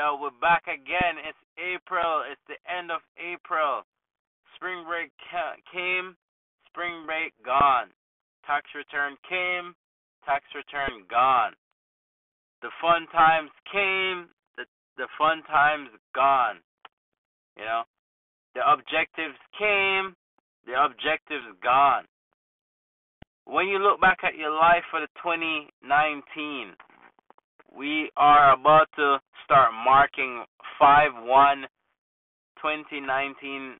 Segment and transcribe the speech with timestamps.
[0.00, 1.20] Yo, we're back again.
[1.28, 2.24] It's April.
[2.24, 3.84] It's the end of April.
[4.56, 6.16] Spring break ca- came,
[6.72, 7.92] spring break gone.
[8.48, 9.76] Tax return came,
[10.24, 11.52] tax return gone.
[12.64, 14.64] The fun times came, the
[14.96, 16.64] the fun times gone.
[17.60, 17.82] You know,
[18.56, 20.16] the objectives came,
[20.64, 22.08] the objectives gone.
[23.44, 26.72] When you look back at your life for the 2019,
[27.76, 30.44] we are about to start marking
[30.78, 31.66] 5 1
[32.62, 33.76] 2019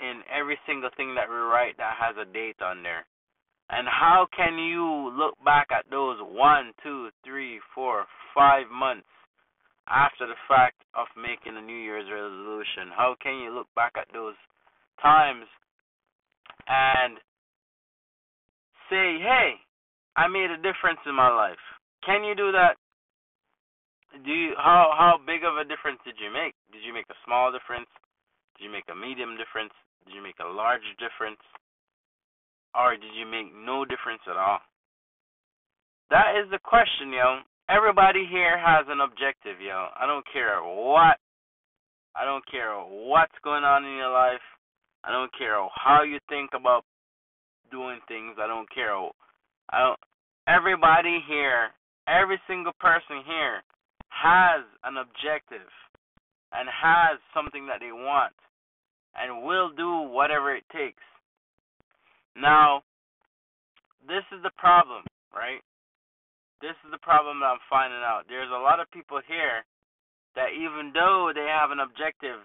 [0.00, 3.06] in every single thing that we write that has a date on there.
[3.70, 8.04] And how can you look back at those one, two, three, four,
[8.34, 9.08] five months
[9.88, 12.92] after the fact of making a New Year's resolution?
[12.94, 14.34] How can you look back at those
[15.00, 15.46] times
[16.68, 17.16] and
[18.90, 19.54] say, hey,
[20.16, 21.62] I made a difference in my life?
[22.04, 22.76] Can you do that?
[24.22, 26.54] Do you how how big of a difference did you make?
[26.70, 27.90] Did you make a small difference?
[28.54, 29.74] Did you make a medium difference?
[30.06, 31.42] Did you make a large difference?
[32.74, 34.62] Or did you make no difference at all?
[36.10, 37.42] That is the question, yo.
[37.68, 39.88] Everybody here has an objective, yo.
[39.98, 41.18] I don't care what.
[42.14, 44.44] I don't care what's going on in your life.
[45.02, 46.84] I don't care how you think about
[47.70, 48.36] doing things.
[48.38, 48.94] I don't care.
[49.70, 49.98] I don't.
[50.46, 51.74] Everybody here,
[52.06, 53.64] every single person here,
[54.14, 55.68] has an objective
[56.54, 58.34] and has something that they want
[59.18, 61.02] and will do whatever it takes.
[62.38, 62.82] Now,
[64.06, 65.02] this is the problem,
[65.34, 65.62] right?
[66.62, 68.26] This is the problem that I'm finding out.
[68.28, 69.66] There's a lot of people here
[70.34, 72.42] that even though they have an objective,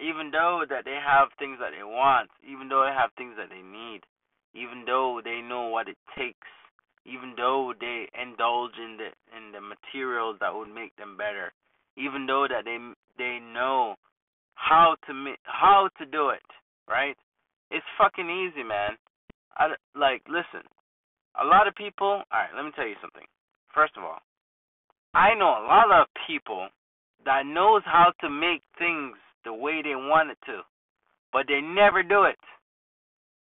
[0.00, 3.48] even though that they have things that they want, even though they have things that
[3.48, 4.04] they need,
[4.52, 6.48] even though they know what it takes,
[7.06, 11.52] even though they indulge in the in the materials that would make them better,
[11.96, 12.78] even though that they
[13.16, 13.94] they know
[14.54, 15.12] how to
[15.44, 16.44] how to do it,
[16.88, 17.16] right?
[17.70, 18.98] It's fucking easy, man.
[19.56, 20.66] I, like, listen,
[21.40, 22.06] a lot of people.
[22.06, 23.24] All right, let me tell you something.
[23.74, 24.18] First of all,
[25.14, 26.68] I know a lot of people
[27.24, 30.60] that knows how to make things the way they want it to,
[31.32, 32.38] but they never do it.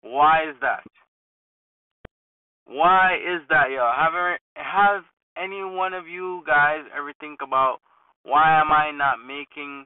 [0.02, 0.84] Why is that?
[2.66, 3.90] Why is that, yo?
[3.96, 5.04] Have er, have
[5.38, 7.80] any one of you guys ever think about
[8.24, 9.86] why am I not making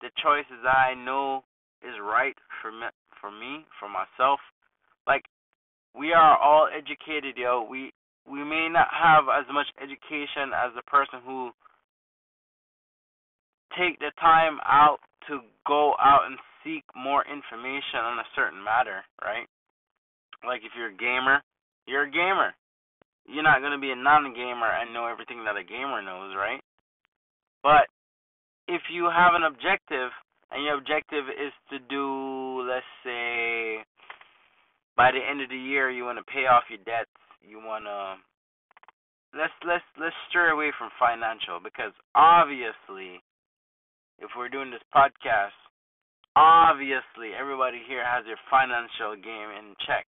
[0.00, 1.44] the choices I know
[1.82, 2.86] is right for me,
[3.20, 4.40] for me, for myself?
[5.06, 5.24] Like
[5.94, 7.66] we are all educated, yo.
[7.68, 7.92] We
[8.28, 11.50] we may not have as much education as the person who
[13.76, 14.98] take the time out
[15.28, 19.46] to go out and seek more information on a certain matter, right?
[20.46, 21.42] Like if you're a gamer,
[21.88, 22.52] you're a gamer.
[23.26, 26.60] You're not gonna be a non-gamer and know everything that a gamer knows, right?
[27.62, 27.88] But
[28.68, 30.12] if you have an objective
[30.52, 33.84] and your objective is to do, let's say,
[34.98, 37.86] by the end of the year you want to pay off your debts you want
[37.86, 38.18] to
[39.38, 43.22] let's let's let's stray away from financial because obviously
[44.18, 45.54] if we're doing this podcast
[46.34, 50.04] obviously everybody here has their financial game in check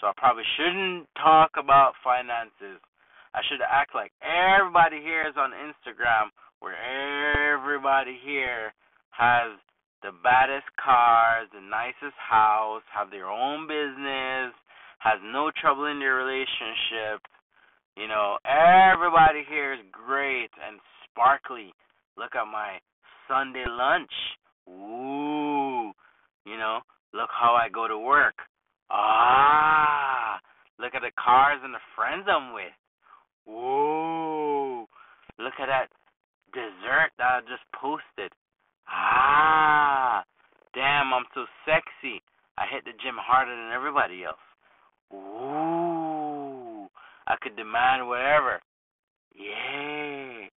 [0.00, 2.80] so i probably shouldn't talk about finances
[3.34, 6.28] i should act like everybody here is on instagram
[6.60, 8.72] where everybody here
[9.10, 9.56] has
[10.02, 14.54] the baddest cars, the nicest house, have their own business,
[14.98, 17.24] has no trouble in their relationship.
[17.96, 21.72] You know, everybody here is great and sparkly.
[22.16, 22.78] Look at my
[23.28, 24.12] Sunday lunch.
[24.68, 25.92] Ooh,
[26.44, 26.80] you know,
[27.12, 28.34] look how I go to work.
[28.90, 30.38] Ah,
[30.78, 32.72] look at the cars and the friends I'm with.
[33.48, 34.86] Ooh,
[35.38, 35.88] look at that
[36.52, 38.32] dessert that I just posted.
[38.88, 40.24] Ah,
[40.74, 42.22] damn, I'm so sexy.
[42.58, 44.36] I hit the gym harder than everybody else.
[45.12, 46.88] Ooh,
[47.26, 48.60] I could demand whatever.
[49.34, 50.50] Yay.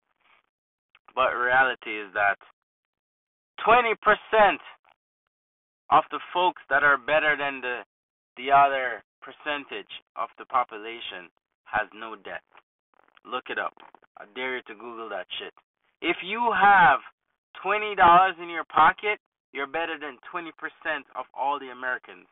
[1.14, 2.38] But reality is that
[3.66, 3.94] 20%
[5.90, 7.80] of the folks that are better than the
[8.38, 11.28] the other percentage of the population
[11.66, 12.46] has no debt.
[13.26, 13.74] Look it up.
[14.16, 15.52] I dare you to Google that shit.
[16.00, 17.02] If you have
[17.60, 19.18] twenty dollars in your pocket,
[19.52, 22.30] you're better than twenty percent of all the Americans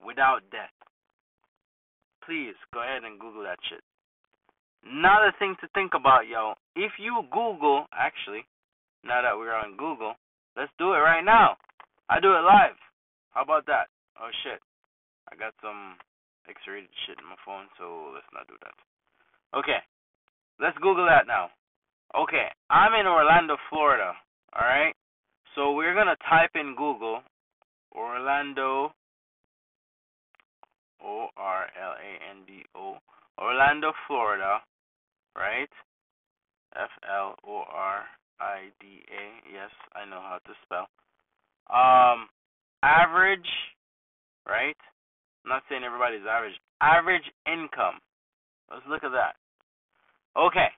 [0.00, 0.72] without debt.
[2.24, 3.84] Please go ahead and Google that shit.
[4.82, 6.54] Another thing to think about, yo.
[6.74, 8.44] If you Google, actually,
[9.04, 10.14] now that we're on Google,
[10.56, 11.56] let's do it right now.
[12.08, 12.78] I do it live.
[13.30, 13.86] How about that?
[14.18, 14.60] Oh shit.
[15.32, 15.96] I got some
[16.48, 18.74] X-rated shit in my phone, so let's not do that.
[19.58, 19.82] Okay.
[20.58, 21.50] Let's Google that now.
[22.16, 24.14] Okay, I'm in Orlando, Florida.
[24.54, 24.94] All right.
[25.54, 27.20] So we're gonna type in Google
[27.94, 28.92] Orlando
[31.02, 32.96] O R L A N D O
[33.38, 34.60] Orlando, Florida,
[35.36, 35.68] right?
[36.74, 38.04] F L O R
[38.40, 39.52] I D A.
[39.52, 40.88] Yes, I know how to spell.
[41.68, 42.28] Um,
[42.82, 43.48] average,
[44.48, 44.76] right?
[45.46, 46.58] I'm not saying everybody's average.
[46.82, 48.02] Average income.
[48.66, 49.38] Let's look at that.
[50.34, 50.74] Okay.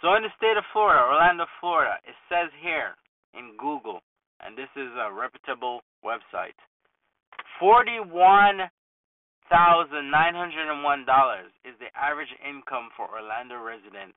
[0.00, 2.96] So in the state of Florida, Orlando, Florida, it says here
[3.36, 4.00] in Google,
[4.40, 6.56] and this is a reputable website,
[7.60, 8.72] forty-one
[9.52, 14.16] thousand nine hundred and one dollars is the average income for Orlando residents.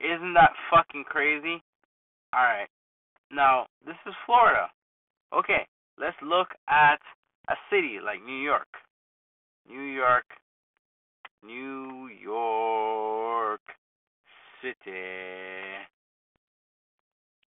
[0.00, 1.60] Isn't that fucking crazy?
[2.34, 2.68] Alright.
[3.30, 4.70] Now, this is Florida.
[5.36, 5.66] Okay,
[6.00, 7.00] let's look at
[7.48, 8.68] a city like New York.
[9.68, 10.24] New York.
[11.44, 13.60] New York
[14.62, 14.74] City.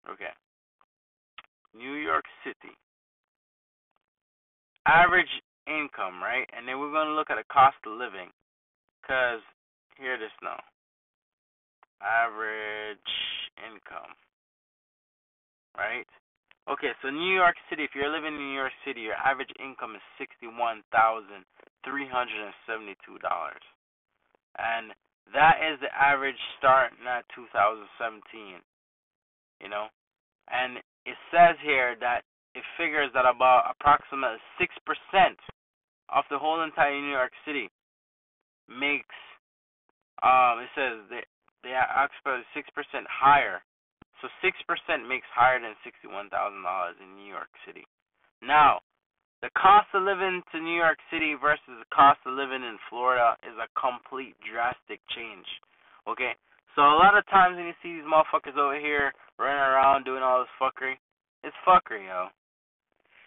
[0.09, 0.33] Okay.
[1.75, 2.73] New York City.
[4.85, 6.47] Average income, right?
[6.55, 8.29] And then we're going to look at a cost of living.
[9.01, 9.41] Because,
[9.97, 10.59] hear this now
[12.01, 13.11] average
[13.57, 14.13] income.
[15.77, 16.09] Right?
[16.67, 19.95] Okay, so New York City, if you're living in New York City, your average income
[19.95, 21.47] is sixty-one thousand
[21.87, 23.63] three hundred and seventy-two dollars,
[24.59, 24.91] and
[25.31, 28.59] that is the average starting at 2017.
[29.63, 29.87] You know,
[30.51, 35.39] and it says here that it figures that about approximately six percent
[36.11, 37.71] of the whole entire New York City
[38.67, 39.15] makes.
[40.19, 41.23] Um, it says the
[41.63, 43.63] they occupy six percent higher.
[44.21, 47.85] So six percent makes higher than sixty-one thousand dollars in New York City.
[48.41, 48.81] Now,
[49.45, 53.37] the cost of living to New York City versus the cost of living in Florida
[53.45, 55.45] is a complete drastic change.
[56.09, 56.33] Okay?
[56.73, 60.25] So a lot of times when you see these motherfuckers over here running around doing
[60.25, 60.97] all this fuckery,
[61.45, 62.29] it's fuckery, yo.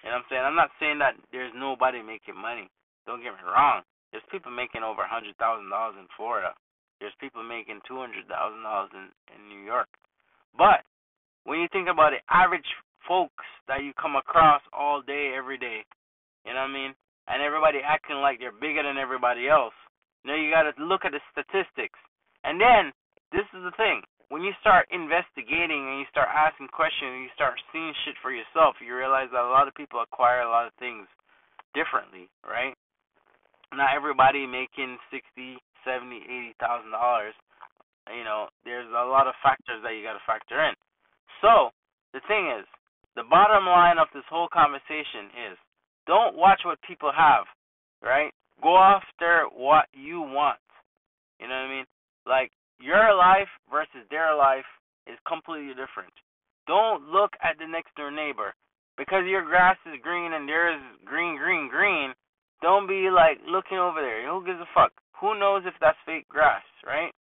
[0.02, 0.42] You know what I'm saying?
[0.46, 2.70] I'm not saying that there's nobody making money.
[3.06, 3.82] Don't get me wrong.
[4.10, 6.54] There's people making over a hundred thousand dollars in Florida.
[6.98, 9.86] There's people making two hundred thousand dollars in in New York.
[10.56, 10.84] But
[11.44, 12.66] when you think about it, average
[13.06, 15.82] folks that you come across all day, every day,
[16.44, 16.92] you know what I mean?
[17.28, 19.76] And everybody acting like they're bigger than everybody else.
[20.24, 21.98] You know, you got to look at the statistics.
[22.44, 22.92] And then
[23.32, 27.32] this is the thing: when you start investigating and you start asking questions and you
[27.34, 30.66] start seeing shit for yourself, you realize that a lot of people acquire a lot
[30.66, 31.06] of things
[31.74, 32.74] differently, right?
[33.70, 37.34] Not everybody making sixty, seventy, eighty thousand dollars,
[38.16, 40.74] you know, there's a lot of factors that you got to factor in.
[41.40, 41.70] So
[42.12, 42.66] the thing is,
[43.16, 45.56] the bottom line of this whole conversation is,
[46.06, 47.44] don't watch what people have,
[48.02, 48.32] right?
[48.62, 50.60] Go after what you want.
[51.40, 51.86] You know what I mean?
[52.26, 54.68] Like your life versus their life
[55.06, 56.12] is completely different.
[56.66, 58.54] Don't look at the next door neighbor
[58.96, 62.12] because your grass is green and theirs is green, green, green.
[62.62, 64.28] Don't be like looking over there.
[64.28, 64.92] Who gives a fuck?
[65.20, 67.12] Who knows if that's fake grass, right?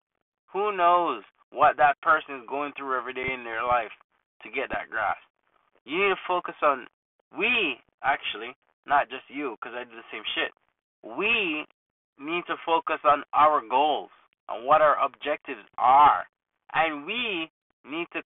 [0.52, 3.92] Who knows what that person is going through every day in their life
[4.42, 5.20] to get that grasp?
[5.84, 6.86] You need to focus on
[7.36, 10.52] we actually, not just you, because I do the same shit.
[11.04, 11.64] We
[12.18, 14.10] need to focus on our goals,
[14.48, 16.24] on what our objectives are,
[16.74, 17.50] and we
[17.84, 18.22] need to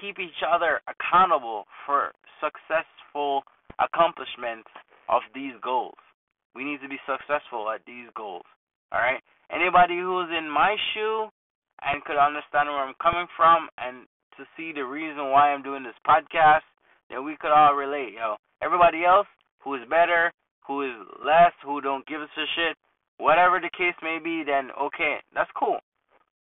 [0.00, 3.42] keep each other accountable for successful
[3.78, 4.66] accomplishment
[5.08, 5.96] of these goals.
[6.54, 8.44] We need to be successful at these goals.
[8.92, 9.20] All right.
[9.52, 11.28] Anybody who's in my shoe
[11.82, 14.06] and could understand where I'm coming from and
[14.36, 16.64] to see the reason why I'm doing this podcast,
[17.10, 18.36] then we could all relate, yo.
[18.62, 19.26] Everybody else
[19.62, 20.32] who is better,
[20.66, 22.76] who is less, who don't give us a shit,
[23.18, 25.78] whatever the case may be, then okay, that's cool.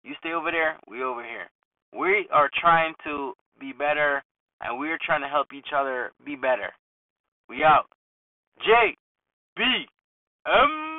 [0.02, 1.50] You stay over there, we over here.
[1.92, 4.22] We are trying to be better
[4.60, 6.72] and we're trying to help each other be better.
[7.48, 7.86] We out.
[8.60, 8.96] J
[9.56, 9.62] B
[10.46, 10.89] M